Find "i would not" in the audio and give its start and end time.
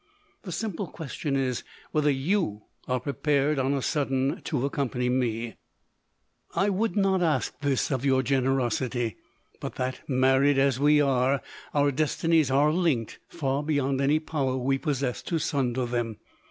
6.55-7.21